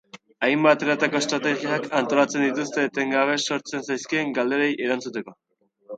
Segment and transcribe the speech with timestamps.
[0.45, 5.37] Hainbat eratako estrategiak antolatzen dituzte etengabe sortzen zaizkien galderei erantzuteko.